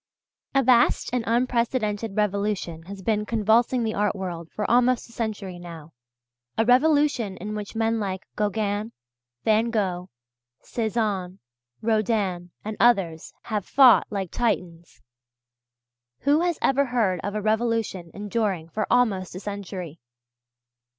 A 0.55 0.63
vast 0.63 1.11
and 1.13 1.23
unprecedented 1.27 2.17
revolution 2.17 2.81
has 2.87 3.03
been 3.03 3.23
convulsing 3.23 3.83
the 3.83 3.93
art 3.93 4.15
world 4.15 4.49
for 4.49 4.65
almost 4.67 5.07
a 5.07 5.11
century 5.11 5.59
now, 5.59 5.93
a 6.57 6.65
revolution 6.65 7.37
in 7.37 7.53
which 7.53 7.75
men 7.75 7.99
like 7.99 8.25
Gauguin, 8.35 8.93
Van 9.45 9.69
Gogh, 9.69 10.09
Cézanne, 10.63 11.37
Rodin, 11.83 12.49
and 12.65 12.77
others, 12.79 13.31
have 13.43 13.63
fought 13.63 14.07
like 14.09 14.31
Titans. 14.31 15.03
Who 16.21 16.39
has 16.41 16.57
ever 16.63 16.85
heard 16.85 17.19
of 17.23 17.35
a 17.35 17.39
revolution 17.43 18.09
enduring 18.11 18.69
for 18.69 18.87
almost 18.89 19.35
a 19.35 19.39
century? 19.39 19.99